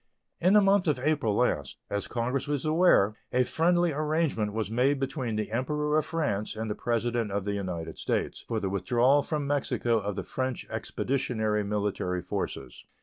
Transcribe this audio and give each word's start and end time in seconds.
In 0.39 0.53
the 0.53 0.61
month 0.61 0.87
of 0.87 0.97
April 0.97 1.35
last, 1.35 1.77
as 1.87 2.07
Congress 2.07 2.47
is 2.47 2.65
aware, 2.65 3.13
a 3.31 3.43
friendly 3.43 3.91
arrangement 3.91 4.51
was 4.51 4.71
made 4.71 4.99
between 4.99 5.35
the 5.35 5.51
Emperor 5.51 5.95
of 5.95 6.07
France 6.07 6.55
and 6.55 6.71
the 6.71 6.73
President 6.73 7.31
of 7.31 7.45
the 7.45 7.53
United 7.53 7.99
States 7.99 8.41
for 8.47 8.59
the 8.59 8.67
withdrawal 8.67 9.21
from 9.21 9.45
Mexico 9.45 9.99
of 9.99 10.15
the 10.15 10.23
French 10.23 10.65
expeditionary 10.71 11.63
military 11.63 12.23
forces. 12.23 12.83